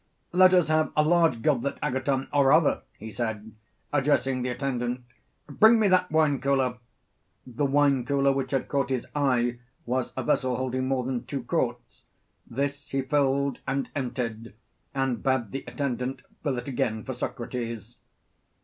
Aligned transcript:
Let 0.31 0.55
us 0.55 0.67
have 0.67 0.91
a 0.97 1.03
large 1.03 1.43
goblet, 1.43 1.77
Agathon, 1.79 2.27
or 2.33 2.47
rather, 2.47 2.81
he 2.97 3.11
said, 3.11 3.51
addressing 3.93 4.41
the 4.41 4.49
attendant, 4.49 5.01
bring 5.45 5.79
me 5.79 5.87
that 5.89 6.09
wine 6.11 6.41
cooler. 6.41 6.79
The 7.45 7.67
wine 7.67 8.03
cooler 8.03 8.31
which 8.31 8.49
had 8.49 8.67
caught 8.67 8.89
his 8.89 9.05
eye 9.15 9.59
was 9.85 10.11
a 10.17 10.23
vessel 10.23 10.55
holding 10.55 10.87
more 10.87 11.03
than 11.03 11.25
two 11.25 11.43
quarts 11.43 12.05
this 12.49 12.89
he 12.89 13.03
filled 13.03 13.59
and 13.67 13.91
emptied, 13.95 14.55
and 14.95 15.21
bade 15.21 15.51
the 15.51 15.63
attendant 15.67 16.23
fill 16.41 16.57
it 16.57 16.67
again 16.67 17.03
for 17.03 17.13
Socrates. 17.13 17.95